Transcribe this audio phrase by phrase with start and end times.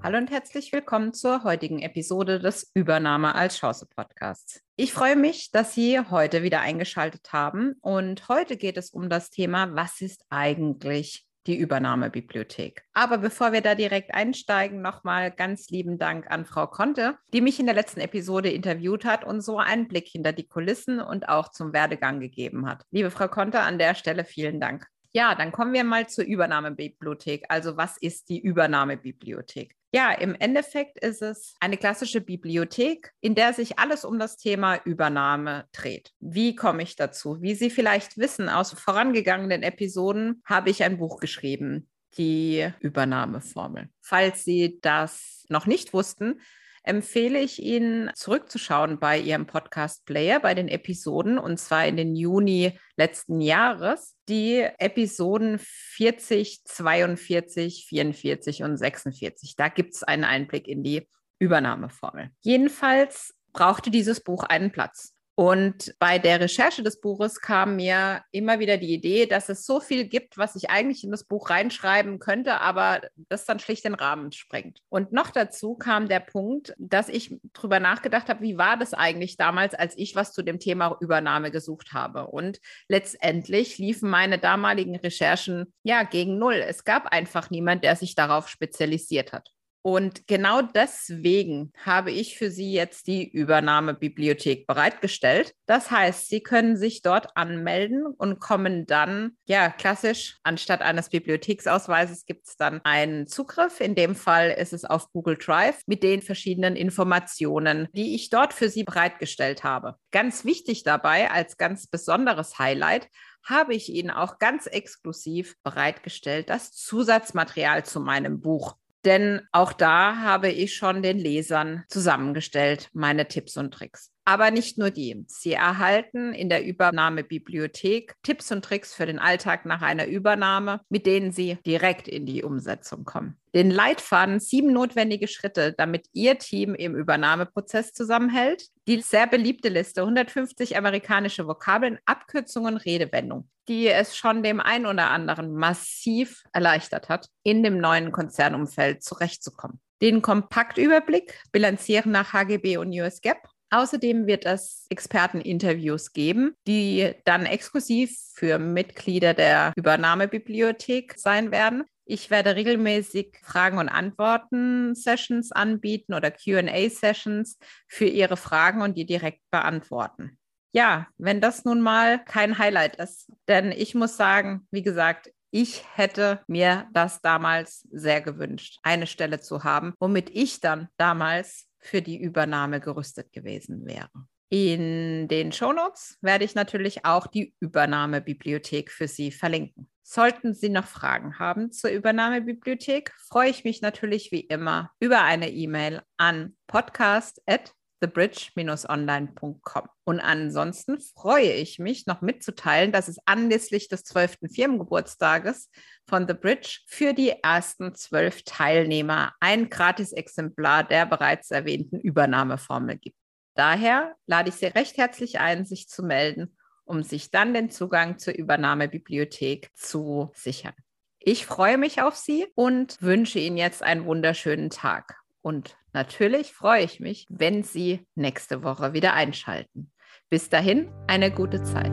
[0.00, 4.62] Hallo und herzlich willkommen zur heutigen Episode des Übernahme als Chance Podcasts.
[4.76, 9.30] Ich freue mich, dass Sie heute wieder eingeschaltet haben und heute geht es um das
[9.30, 12.84] Thema, was ist eigentlich die Übernahmebibliothek.
[12.92, 17.58] Aber bevor wir da direkt einsteigen, nochmal ganz lieben Dank an Frau Conte, die mich
[17.58, 21.50] in der letzten Episode interviewt hat und so einen Blick hinter die Kulissen und auch
[21.50, 22.84] zum Werdegang gegeben hat.
[22.92, 24.86] Liebe Frau Conte, an der Stelle vielen Dank.
[25.18, 27.46] Ja, dann kommen wir mal zur Übernahmebibliothek.
[27.48, 29.74] Also was ist die Übernahmebibliothek?
[29.92, 34.76] Ja, im Endeffekt ist es eine klassische Bibliothek, in der sich alles um das Thema
[34.84, 36.12] Übernahme dreht.
[36.20, 37.42] Wie komme ich dazu?
[37.42, 43.88] Wie Sie vielleicht wissen aus vorangegangenen Episoden, habe ich ein Buch geschrieben, die Übernahmeformel.
[44.00, 46.40] Falls Sie das noch nicht wussten,
[46.88, 52.78] empfehle ich Ihnen, zurückzuschauen bei Ihrem Podcast-Player, bei den Episoden, und zwar in den Juni
[52.96, 59.54] letzten Jahres, die Episoden 40, 42, 44 und 46.
[59.56, 61.06] Da gibt es einen Einblick in die
[61.38, 62.30] Übernahmeformel.
[62.40, 65.14] Jedenfalls brauchte dieses Buch einen Platz.
[65.38, 69.78] Und bei der Recherche des Buches kam mir immer wieder die Idee, dass es so
[69.78, 73.94] viel gibt, was ich eigentlich in das Buch reinschreiben könnte, aber das dann schlicht den
[73.94, 74.80] Rahmen sprengt.
[74.88, 79.36] Und noch dazu kam der Punkt, dass ich darüber nachgedacht habe, wie war das eigentlich
[79.36, 82.26] damals, als ich was zu dem Thema Übernahme gesucht habe.
[82.26, 82.58] Und
[82.88, 86.56] letztendlich liefen meine damaligen Recherchen ja gegen Null.
[86.66, 89.52] Es gab einfach niemand, der sich darauf spezialisiert hat.
[89.90, 95.54] Und genau deswegen habe ich für Sie jetzt die Übernahmebibliothek bereitgestellt.
[95.64, 102.26] Das heißt, Sie können sich dort anmelden und kommen dann, ja, klassisch, anstatt eines Bibliotheksausweises
[102.26, 103.80] gibt es dann einen Zugriff.
[103.80, 108.52] In dem Fall ist es auf Google Drive mit den verschiedenen Informationen, die ich dort
[108.52, 109.94] für Sie bereitgestellt habe.
[110.10, 113.08] Ganz wichtig dabei, als ganz besonderes Highlight,
[113.42, 118.76] habe ich Ihnen auch ganz exklusiv bereitgestellt das Zusatzmaterial zu meinem Buch.
[119.04, 124.12] Denn auch da habe ich schon den Lesern zusammengestellt, meine Tipps und Tricks.
[124.28, 125.24] Aber nicht nur die.
[125.26, 131.06] Sie erhalten in der Übernahmebibliothek Tipps und Tricks für den Alltag nach einer Übernahme, mit
[131.06, 133.38] denen Sie direkt in die Umsetzung kommen.
[133.54, 138.66] Den Leitfaden sieben notwendige Schritte, damit Ihr Team im Übernahmeprozess zusammenhält.
[138.86, 145.08] Die sehr beliebte Liste 150 amerikanische Vokabeln, Abkürzungen, Redewendungen, die es schon dem einen oder
[145.08, 149.80] anderen massiv erleichtert hat, in dem neuen Konzernumfeld zurechtzukommen.
[150.02, 153.38] Den Kompaktüberblick, Bilanzieren nach HGB und US GAAP
[153.70, 161.84] Außerdem wird es Experteninterviews geben, die dann exklusiv für Mitglieder der Übernahmebibliothek sein werden.
[162.06, 168.96] Ich werde regelmäßig Fragen und Antworten Sessions anbieten oder QA Sessions für Ihre Fragen und
[168.96, 170.38] die direkt beantworten.
[170.72, 175.84] Ja, wenn das nun mal kein Highlight ist, denn ich muss sagen, wie gesagt, ich
[175.94, 182.02] hätte mir das damals sehr gewünscht, eine Stelle zu haben, womit ich dann damals für
[182.02, 184.10] die Übernahme gerüstet gewesen wäre.
[184.50, 189.90] In den Shownotes werde ich natürlich auch die Übernahmebibliothek für Sie verlinken.
[190.02, 195.50] Sollten Sie noch Fragen haben zur Übernahmebibliothek, freue ich mich natürlich wie immer über eine
[195.50, 199.88] E-Mail an podcast@ thebridge-online.com.
[200.04, 204.38] Und ansonsten freue ich mich noch mitzuteilen, dass es anlässlich des 12.
[204.52, 205.70] Firmengeburtstages
[206.06, 213.16] von The Bridge für die ersten zwölf Teilnehmer ein Gratis-Exemplar der bereits erwähnten Übernahmeformel gibt.
[213.54, 218.18] Daher lade ich Sie recht herzlich ein, sich zu melden, um sich dann den Zugang
[218.18, 220.74] zur Übernahmebibliothek zu sichern.
[221.18, 225.16] Ich freue mich auf Sie und wünsche Ihnen jetzt einen wunderschönen Tag.
[225.42, 229.90] Und natürlich freue ich mich, wenn Sie nächste Woche wieder einschalten.
[230.30, 231.90] Bis dahin, eine gute Zeit.